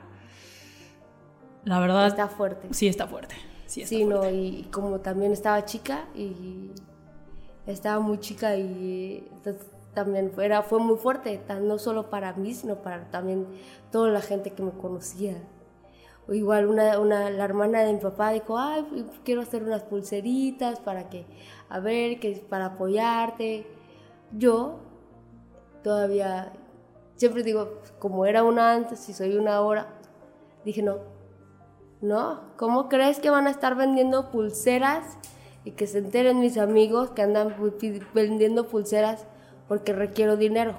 [1.65, 2.69] la verdad, Está fuerte.
[2.73, 3.35] sí está fuerte.
[3.67, 6.71] Sí, está Sí, no, y como también estaba chica y
[7.67, 9.67] estaba muy chica y entonces
[10.05, 13.49] también era, fue muy fuerte, tan- no solo para mí, sino para también
[13.91, 15.35] toda la gente que me conocía.
[16.29, 18.87] O igual una, una, la hermana de mi papá dijo, ay,
[19.25, 21.27] quiero hacer unas pulseritas para que,
[21.69, 23.67] a ver, que para apoyarte.
[24.31, 24.79] Yo
[25.83, 26.53] todavía,
[27.17, 29.89] siempre digo, como era una antes y soy una ahora,
[30.65, 30.99] dije, no,
[32.01, 35.19] no, ¿cómo crees que van a estar vendiendo pulseras
[35.65, 37.53] y que se enteren mis amigos que andan
[38.15, 39.27] vendiendo pulseras
[39.69, 40.75] porque requiero dinero?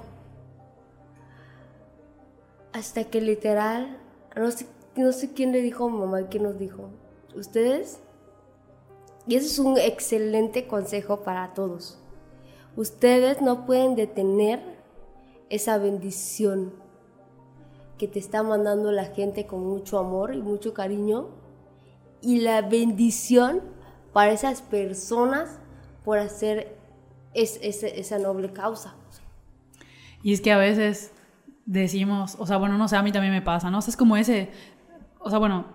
[2.72, 3.96] Hasta que literal,
[4.36, 6.90] no sé, no sé quién le dijo a mamá, quién nos dijo,
[7.34, 8.00] ustedes,
[9.26, 11.98] y ese es un excelente consejo para todos,
[12.76, 14.60] ustedes no pueden detener
[15.48, 16.72] esa bendición
[17.98, 21.28] que te está mandando la gente con mucho amor y mucho cariño
[22.22, 23.60] y la bendición
[24.12, 25.58] para esas personas
[26.04, 26.79] por hacer
[27.34, 28.94] es- esa noble causa.
[30.22, 31.12] Y es que a veces
[31.66, 33.78] decimos, o sea, bueno, no sé, a mí también me pasa, ¿no?
[33.78, 34.50] O sea, es como ese,
[35.18, 35.66] o sea, bueno,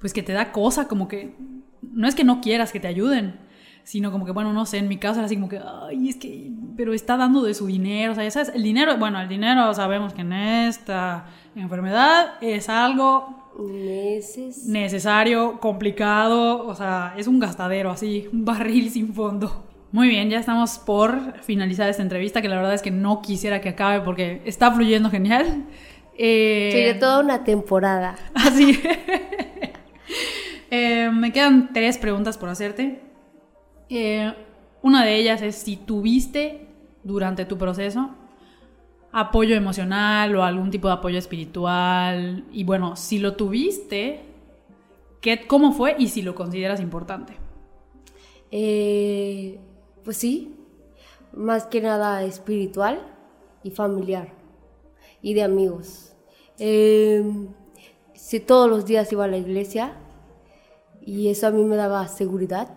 [0.00, 1.36] pues que te da cosa, como que,
[1.82, 3.38] no es que no quieras que te ayuden,
[3.84, 6.16] sino como que, bueno, no sé, en mi caso era así como que, ay, es
[6.16, 9.28] que, pero está dando de su dinero, o sea, ya sabes, el dinero, bueno, el
[9.28, 14.66] dinero sabemos que en esta enfermedad es algo Meses.
[14.66, 19.66] necesario, complicado, o sea, es un gastadero así, un barril sin fondo.
[19.92, 23.60] Muy bien, ya estamos por finalizar esta entrevista, que la verdad es que no quisiera
[23.60, 25.64] que acabe porque está fluyendo genial.
[26.16, 28.16] Eh, Sería toda una temporada.
[28.34, 28.80] Así.
[30.74, 33.02] Eh, me quedan tres preguntas por hacerte.
[33.90, 34.32] Eh,
[34.80, 36.66] una de ellas es si tuviste
[37.04, 38.16] durante tu proceso
[39.12, 42.46] apoyo emocional o algún tipo de apoyo espiritual.
[42.50, 44.20] Y bueno, si lo tuviste,
[45.20, 47.34] ¿qué, ¿cómo fue y si lo consideras importante?
[48.50, 49.58] Eh,
[50.04, 50.56] pues sí,
[51.32, 53.00] más que nada espiritual
[53.62, 54.28] y familiar
[55.22, 56.12] y de amigos.
[56.58, 57.24] Eh,
[58.14, 59.96] sí, todos los días iba a la iglesia
[61.00, 62.68] y eso a mí me daba seguridad.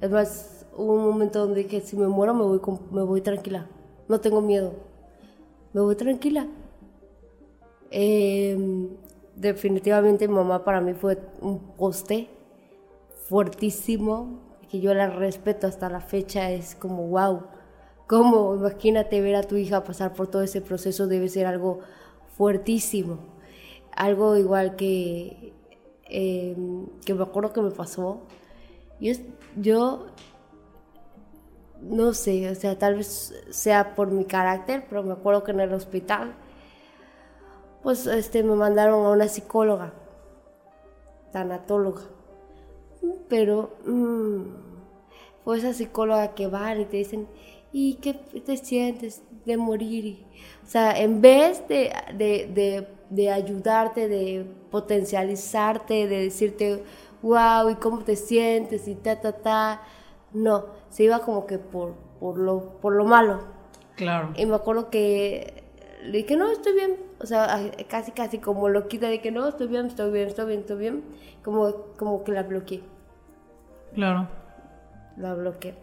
[0.00, 3.66] Es más, hubo un momento donde dije, si me muero me voy, me voy tranquila,
[4.08, 4.72] no tengo miedo,
[5.72, 6.46] me voy tranquila.
[7.90, 8.88] Eh,
[9.34, 12.28] definitivamente mi mamá para mí fue un poste
[13.28, 17.42] fuertísimo, que yo la respeto hasta la fecha, es como wow.
[18.06, 21.80] Como imagínate ver a tu hija pasar por todo ese proceso debe ser algo
[22.36, 23.18] fuertísimo.
[23.96, 25.52] Algo igual que,
[26.08, 26.56] eh,
[27.04, 28.22] que me acuerdo que me pasó.
[29.00, 29.12] Yo,
[29.56, 30.06] yo
[31.82, 35.60] no sé, o sea, tal vez sea por mi carácter, pero me acuerdo que en
[35.60, 36.34] el hospital,
[37.82, 39.92] pues este, me mandaron a una psicóloga,
[41.32, 42.02] tanatóloga
[43.30, 44.42] pero mm,
[45.44, 47.26] fue esa psicóloga que van y te dicen,
[47.72, 50.26] ¿y qué te sientes de morir?
[50.62, 56.82] O sea, en vez de, de, de, de ayudarte, de potencializarte, de decirte,
[57.22, 58.86] wow, ¿y cómo te sientes?
[58.88, 59.82] Y ta, ta, ta,
[60.32, 63.40] no, se iba como que por, por, lo, por lo malo.
[63.96, 64.32] Claro.
[64.36, 65.64] Y me acuerdo que
[66.02, 66.96] le dije, no, estoy bien.
[67.20, 70.60] O sea, casi, casi como loquita de que no, estoy bien, estoy bien, estoy bien,
[70.60, 71.04] estoy bien.
[71.44, 72.82] Como, como que la bloqueé,
[73.94, 74.28] Claro.
[75.16, 75.74] la bloqueé.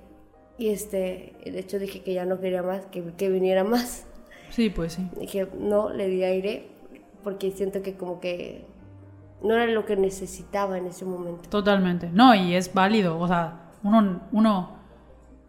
[0.57, 4.05] Y este, de hecho dije que ya no quería más, que, que viniera más.
[4.49, 5.07] Sí, pues sí.
[5.19, 6.67] Dije, no, le di aire
[7.23, 8.65] porque siento que como que
[9.43, 11.49] no era lo que necesitaba en ese momento.
[11.49, 12.09] Totalmente.
[12.11, 13.19] No, y es válido.
[13.19, 14.77] O sea, uno, uno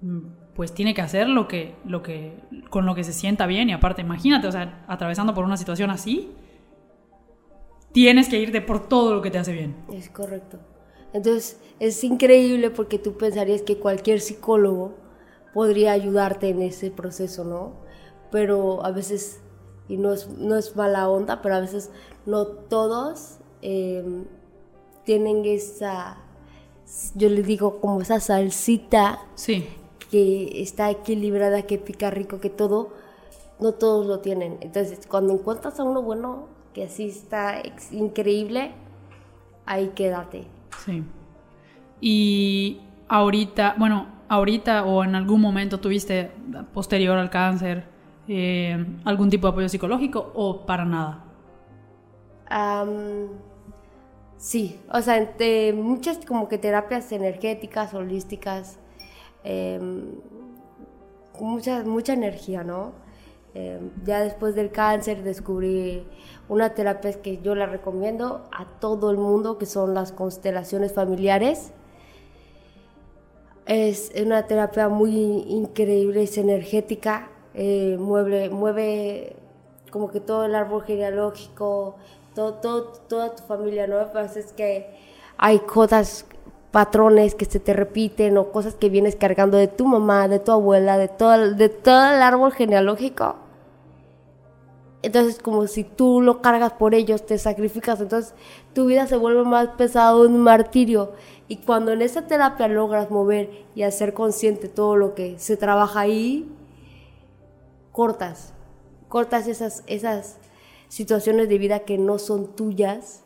[0.00, 0.20] mm,
[0.54, 2.36] pues tiene que hacer lo que, lo que,
[2.68, 3.70] con lo que se sienta bien.
[3.70, 6.32] Y aparte, imagínate, o sea, atravesando por una situación así,
[7.92, 9.76] tienes que irte por todo lo que te hace bien.
[9.92, 10.58] Es correcto.
[11.12, 14.92] Entonces, es increíble porque tú pensarías que cualquier psicólogo
[15.54, 17.72] podría ayudarte en ese proceso, ¿no?
[18.30, 19.40] Pero a veces,
[19.88, 21.90] y no es, no es mala onda, pero a veces
[22.26, 24.24] no todos em,
[25.04, 26.18] tienen esa,
[27.14, 29.66] yo le digo como esa salsita Sí.
[30.10, 32.90] que está equilibrada, que pica rico, que todo,
[33.60, 34.58] no todos lo tienen.
[34.60, 38.72] Entonces, cuando encuentras a uno bueno, que así está increíble,
[39.64, 40.44] ahí quédate.
[40.84, 41.02] Sí.
[42.00, 46.30] Y ahorita, bueno, ahorita o en algún momento tuviste
[46.72, 47.84] posterior al cáncer
[48.28, 51.24] eh, algún tipo de apoyo psicológico o para nada.
[52.50, 53.28] Am,
[54.36, 58.78] sí, o sea, entre muchas como que terapias energéticas, holísticas,
[59.42, 62.92] con mucha, mucha energía, ¿no?
[63.54, 66.04] Em, ya después del cáncer descubrí
[66.48, 71.72] una terapia que yo la recomiendo a todo el mundo, que son las constelaciones familiares.
[73.66, 75.12] Es una terapia muy
[75.48, 79.36] increíble, es energética, eh, mueve, mueve
[79.90, 81.96] como que todo el árbol genealógico,
[82.34, 83.96] todo, toda tu familia, ¿no?
[83.96, 84.94] A veces que
[85.36, 86.26] hay cosas,
[86.78, 90.52] patrones que se te repiten o cosas que vienes cargando de tu mamá, de tu
[90.52, 93.34] abuela, de todo, el- de todo el árbol genealógico.
[95.02, 98.32] Entonces, como si tú lo cargas por ellos, te sacrificas, entonces
[98.74, 101.10] tu vida se vuelve más pesado, un martirio.
[101.48, 105.98] Y cuando en esa terapia logras mover y hacer consciente todo lo que se trabaja
[105.98, 106.48] ahí,
[107.90, 108.52] cortas,
[109.08, 110.36] cortas esas, esas
[110.86, 113.24] situaciones de vida que no son tuyas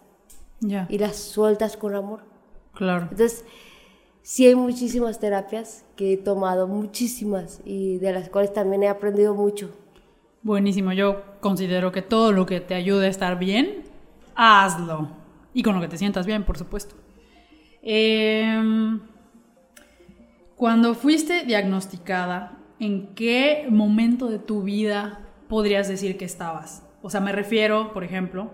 [0.60, 2.31] Ya, y las sueltas con amor.
[2.74, 3.08] Claro.
[3.10, 3.44] Entonces,
[4.22, 9.34] sí hay muchísimas terapias que he tomado, muchísimas, y de las cuales también he aprendido
[9.34, 9.70] mucho.
[10.42, 10.92] Buenísimo.
[10.92, 13.84] Yo considero que todo lo que te ayude a estar bien,
[14.34, 15.08] hazlo.
[15.54, 16.96] Y con lo que te sientas bien, por supuesto.
[17.82, 19.00] Em,
[20.56, 26.84] cuando fuiste diagnosticada, ¿en qué momento de tu vida podrías decir que estabas?
[27.02, 28.50] O sea, me refiero, por ejemplo,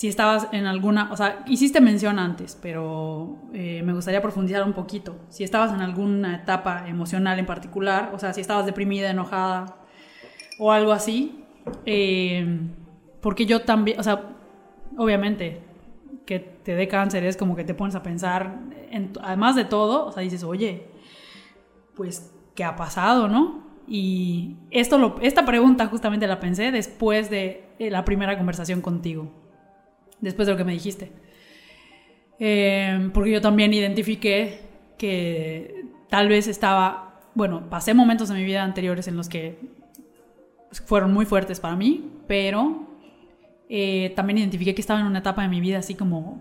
[0.00, 4.72] si estabas en alguna, o sea, hiciste mención antes, pero eh, me gustaría profundizar un
[4.72, 5.18] poquito.
[5.28, 9.76] Si estabas en alguna etapa emocional en particular, o sea, si estabas deprimida, enojada
[10.58, 11.44] o algo así,
[11.84, 12.60] eh,
[13.20, 14.22] porque yo también, o sea,
[14.96, 15.60] obviamente
[16.24, 18.58] que te dé cáncer es como que te pones a pensar,
[18.90, 20.86] en, además de todo, o sea, dices, oye,
[21.94, 23.66] pues, ¿qué ha pasado, no?
[23.86, 29.30] Y esto esta pregunta justamente la pensé después de eh, la primera conversación contigo,
[30.20, 31.12] después de lo que me dijiste.
[32.38, 34.60] Eh, porque yo también identifiqué
[34.96, 39.58] que tal vez estaba, bueno, pasé momentos en mi vida anteriores en los que
[40.86, 42.86] fueron muy fuertes para mí, pero
[43.68, 46.40] eh, también identifiqué que estaba en una etapa de mi vida así como,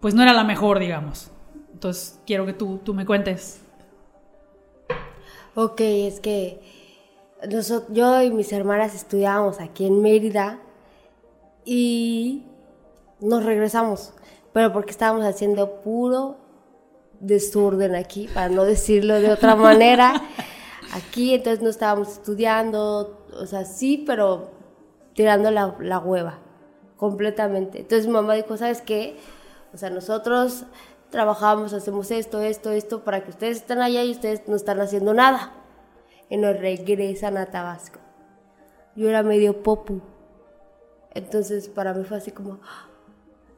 [0.00, 1.30] pues no era la mejor, digamos.
[1.72, 3.62] Entonces quiero que tú, tú me cuentes.
[5.54, 6.60] Ok, es que
[7.48, 10.60] noso- yo y mis hermanas estudiábamos aquí en Mérida
[11.70, 12.46] y
[13.20, 14.14] nos regresamos,
[14.54, 16.38] pero porque estábamos haciendo puro
[17.20, 20.14] desorden aquí, para no decirlo de otra manera.
[20.94, 24.50] Aquí entonces no estábamos estudiando, o sea, sí, pero
[25.12, 26.38] tirando la, la hueva,
[26.96, 27.80] completamente.
[27.80, 29.18] Entonces mi mamá dijo, ¿sabes qué?
[29.74, 30.64] O sea, nosotros
[31.10, 35.12] trabajamos, hacemos esto, esto, esto, para que ustedes estén allá y ustedes no están haciendo
[35.12, 35.52] nada.
[36.30, 38.00] Y nos regresan a Tabasco.
[38.96, 40.00] Yo era medio popu.
[41.14, 42.88] Entonces para mí fue así como, ¡Ah!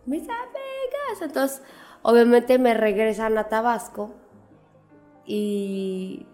[0.07, 1.23] mis amigas.
[1.23, 1.63] Entonces,
[2.03, 4.11] obviamente me regresan a Tabasco.
[5.27, 6.27] Y...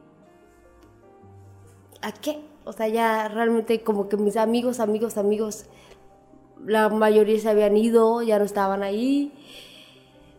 [2.03, 2.45] ¿A qué?
[2.65, 5.67] O sea, ya realmente como que mis amigos, amigos, amigos,
[6.65, 9.33] la mayoría se habían ido, ya no estaban ahí.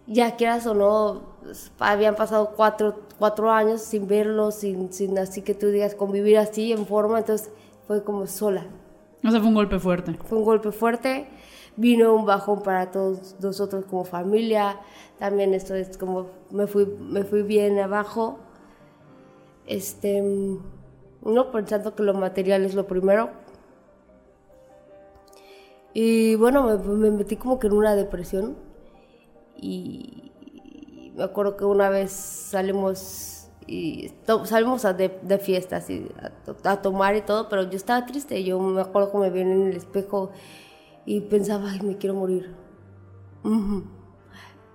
[0.08, 1.22] Ya quieras o no,
[1.80, 6.72] habían pasado cuatro, cuatro años sin verlos, sin, sin así que tú digas convivir así
[6.72, 7.52] en forma, entonces
[7.88, 8.66] fue como sola.
[9.28, 10.14] O sea, fue un golpe fuerte.
[10.14, 11.28] Fue un golpe fuerte,
[11.76, 14.80] vino un bajón para todos nosotros como familia,
[15.20, 18.40] también esto es como me fui, me fui bien abajo,
[19.66, 23.32] este, no pensando que lo material es lo primero.
[25.94, 28.56] Y bueno, me, me metí como que en una depresión
[29.58, 30.32] y
[31.18, 33.37] me acuerdo que una vez salimos
[33.68, 34.14] y
[34.46, 36.08] salimos a de, de, fiestas y
[36.64, 38.42] a, tomar y todo, pero yo estaba triste.
[38.44, 40.32] Yo me acuerdo que me vi en el espejo
[41.06, 42.56] y pensaba, ay, me quiero morir.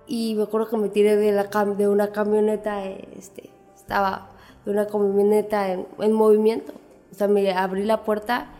[0.05, 4.29] Y me acuerdo que me tiré de, la de una camioneta, este, estaba
[4.63, 6.73] de una camioneta en, en movimiento.
[7.11, 8.51] O sea, me abrí la puerta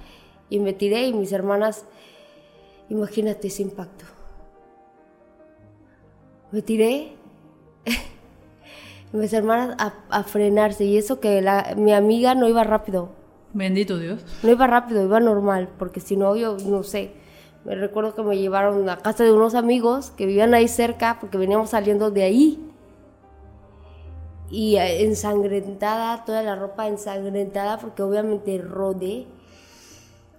[0.50, 1.86] y me tiré y mis hermanas,
[2.90, 4.06] imagínate ese impacto.
[6.52, 7.14] Me tiré
[9.14, 9.78] mis hermanas
[10.10, 13.10] a, frenarse y eso que la, mi amiga no iba rápido.
[13.54, 14.26] Bendito Dios.
[14.42, 17.12] No iba rápido, iba normal, porque si no, yo no sé.
[17.64, 21.38] Me recuerdo que me llevaron a casa de unos amigos que vivían ahí cerca, porque
[21.38, 22.72] veníamos saliendo de ahí.
[24.50, 29.28] Y eh, ensangrentada, toda la ropa ensangrentada, porque obviamente rodé.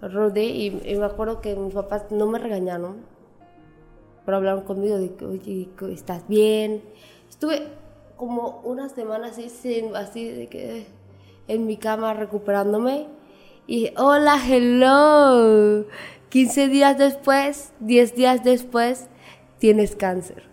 [0.03, 2.97] Rodé y, me acuerdo que mis papás no me regañaron,
[4.27, 6.83] pero hablaron conmigo de que, oye, ¿estás bien?
[7.31, 7.69] Estuve
[8.17, 9.51] como una semana así,
[9.95, 10.87] así de que
[11.49, 13.07] en mi cama recuperándome.
[13.67, 15.87] Y hola, hello.
[16.29, 19.09] 15 días después, 10 días después,
[19.59, 20.45] tienes cáncer.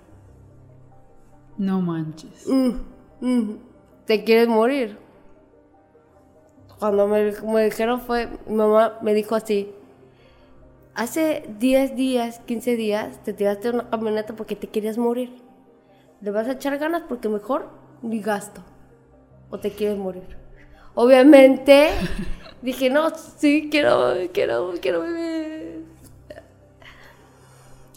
[1.58, 2.48] No manches.
[2.48, 2.72] Mm,
[3.20, 3.58] mm,
[4.06, 4.98] te quieres morir.
[6.80, 9.72] Cuando me, me dijeron fue, mi mamá me dijo así,
[10.96, 15.41] hace 10 días, 15 días, te tiraste una camioneta porque te querías morir
[16.22, 17.70] le vas a echar ganas porque mejor
[18.02, 18.62] ni gasto
[19.50, 20.24] o te quieres morir.
[20.96, 21.90] Obviamente
[22.62, 25.86] dije, no, sí, quiero, quiero, quiero vivir.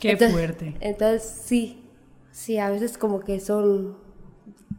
[0.01, 0.77] Qué fuerte.
[0.81, 1.83] Entonces, sí,
[2.31, 3.97] sí, a veces como que son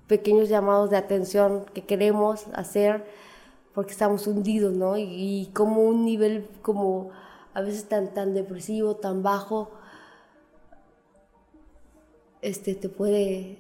[0.08, 3.06] pequeños llamados de atención que queremos hacer
[3.74, 4.98] porque estamos hundidos, ¿no?
[4.98, 7.10] Y, y como un nivel como
[7.54, 9.72] a veces tan, tan depresivo, tan bajo,
[12.46, 13.58] este, te puede...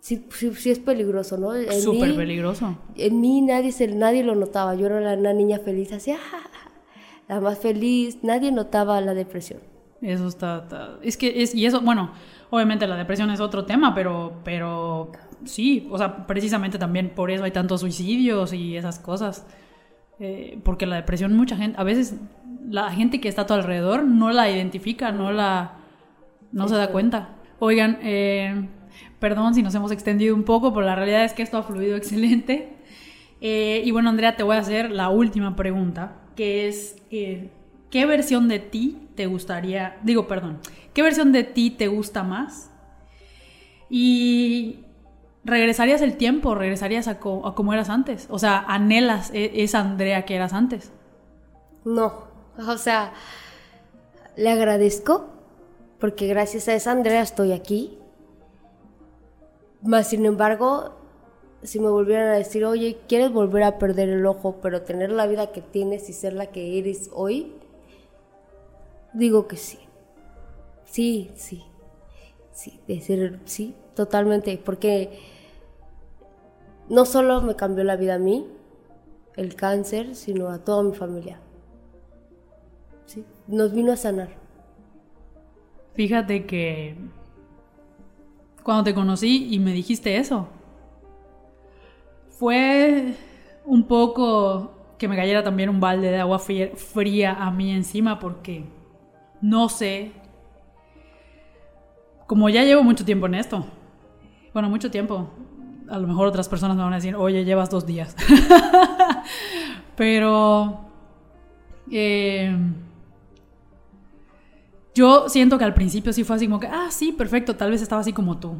[0.00, 1.50] Sí, sí, es peligroso, ¿no?
[1.72, 2.76] Súper peligroso.
[2.96, 4.74] En mí nadie, se, nadie lo notaba.
[4.74, 6.14] Yo era una niña feliz, así,
[7.28, 8.18] la más feliz.
[8.22, 9.60] Nadie notaba la depresión.
[10.00, 11.54] Eso está, Es que es...
[11.54, 12.12] Y eso, bueno,
[12.48, 15.12] obviamente la depresión es otro tema, pero, pero
[15.44, 19.46] sí, o sea, precisamente también por eso hay tantos suicidios y esas cosas.
[20.18, 22.16] Eh, porque la depresión, mucha gente, a veces
[22.68, 25.76] la gente que está a tu alrededor no la identifica, no la...
[26.52, 27.36] no se da cuenta.
[27.60, 28.68] Oigan, eh,
[29.18, 31.94] perdón si nos hemos extendido un poco, pero la realidad es que esto ha fluido
[31.96, 32.74] excelente.
[33.42, 37.50] Eh, y bueno, Andrea, te voy a hacer la última pregunta, que es, eh,
[37.90, 40.58] ¿qué versión de ti te gustaría, digo, perdón,
[40.94, 42.70] ¿qué versión de ti te gusta más?
[43.90, 44.84] Y
[45.44, 48.26] regresarías el tiempo, regresarías a, como eras antes.
[48.30, 50.92] O sea, anhelas e, esa Andrea que eras antes.
[51.84, 52.24] No,
[52.56, 53.12] o sea,
[54.36, 55.39] le agradezco
[56.00, 57.98] porque gracias a esa Andrea estoy aquí.
[59.82, 60.94] Más sin embargo,
[61.62, 65.26] si me volvieran a decir, oye, ¿quieres volver a perder el ojo, pero tener la
[65.26, 67.52] vida que tienes y ser la que eres hoy?
[69.12, 69.78] Digo que sí.
[70.84, 71.64] Sí, sí.
[72.52, 74.60] Sí, decir sí, totalmente.
[74.62, 75.18] Porque
[76.88, 78.46] no solo me cambió la vida a mí,
[79.36, 81.40] el cáncer, sino a toda mi familia.
[83.06, 84.39] Sí, nos vino a sanar.
[86.00, 86.96] Fíjate que
[88.62, 90.48] cuando te conocí y me dijiste eso,
[92.30, 93.16] fue
[93.66, 98.64] un poco que me cayera también un balde de agua fría, a mí encima porque
[99.42, 100.12] no sé,
[102.26, 103.66] como ya llevo mucho tiempo en esto,
[104.54, 105.28] bueno, mucho tiempo,
[105.86, 108.16] a lo mejor otras personas me van a decir, oye, llevas dos días,
[109.96, 110.80] pero...
[111.90, 112.56] Eh,
[114.94, 117.82] yo siento que al principio sí fue así como que, ah, sí, perfecto, tal vez
[117.82, 118.56] estaba así como tú.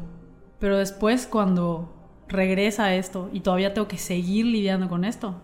[0.58, 1.92] Pero después cuando
[2.28, 5.34] regresa esto y todavía tengo que seguir lidiando con esto.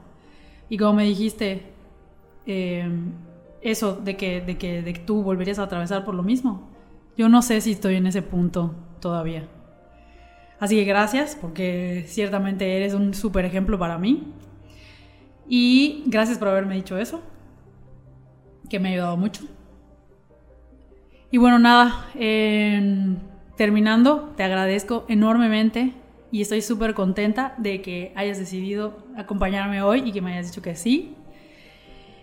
[0.69, 1.73] Y como me dijiste,
[2.47, 3.13] em,
[3.63, 6.69] eso de que, de, que, de que tú volverías a atravesar por lo mismo.
[7.17, 9.49] Yo no sé si estoy en ese punto todavía.
[10.61, 14.33] Así que gracias, porque ciertamente eres un súper ejemplo para mí.
[15.49, 17.21] Y gracias por haberme dicho eso,
[18.69, 19.45] que me ha ayudado mucho.
[21.31, 22.07] Y bueno, nada,
[23.57, 25.93] terminando, te agradezco enormemente
[26.31, 30.63] y estoy súper contenta de que hayas decidido acompañarme hoy y que me hayas dicho
[30.63, 31.15] que sí.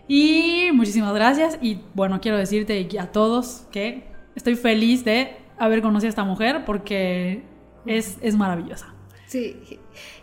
[0.07, 6.07] Y muchísimas gracias y bueno, quiero decirte a todos que estoy feliz de haber conocido
[6.07, 7.43] a esta mujer porque
[7.85, 8.93] es, es maravillosa.
[9.27, 9.79] Sí,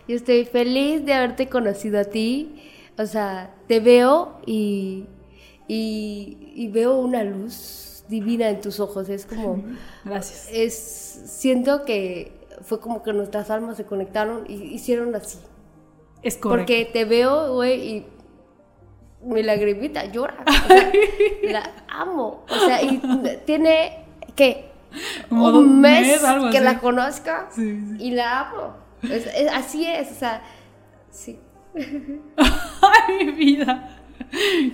[0.07, 2.55] yo estoy feliz de haberte conocido a ti.
[2.97, 5.05] O sea, te veo y,
[5.67, 9.09] y veo una luz divina en tus ojos.
[9.09, 9.63] Es como.
[10.05, 10.47] Gracias.
[10.51, 10.75] Es,
[11.25, 12.31] siento que
[12.61, 15.39] fue como que nuestras almas se conectaron y hicieron así.
[16.21, 16.59] Es correcto.
[16.73, 18.05] Porque te veo, güey, y
[19.23, 20.43] mi lagrimita llora.
[20.45, 20.91] O sea,
[21.51, 22.45] la amo.
[22.49, 23.01] O sea, y
[23.45, 24.05] tiene.
[25.29, 26.19] Como un mes, mes,
[26.51, 26.65] que así.
[26.65, 27.95] la conozca Sí, sí.
[27.99, 28.75] y la amo.
[29.03, 30.41] Es- es- así es, o sea,
[31.09, 31.39] sí.
[32.37, 33.97] ¡Ay, mi vida!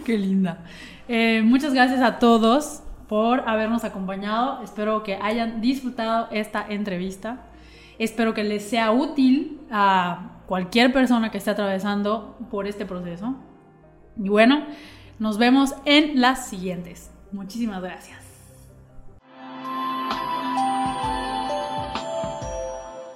[0.05, 0.63] ¡Qué linda!
[1.07, 4.61] Eh, muchas gracias a todos por habernos acompañado.
[4.63, 7.39] Espero que hayan disfrutado esta entrevista.
[7.99, 13.35] Espero que les sea útil a cualquier persona que esté atravesando por este proceso.
[14.15, 14.65] Y bueno,
[15.19, 17.11] nos vemos en las siguientes.
[17.31, 18.26] Muchísimas gracias.